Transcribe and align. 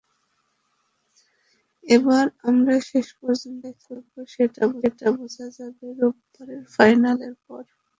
এবার 1.83 2.25
আমরা 2.49 2.75
শেষ 2.89 3.07
পর্যন্ত 3.19 3.63
কোথায় 4.09 4.49
থাকব, 4.55 4.77
সেটি 4.83 5.05
বোঝা 5.19 5.45
যাবে 5.57 5.85
রোববারের 5.99 6.61
ফাইনালের 6.75 7.33
পর। 7.45 7.63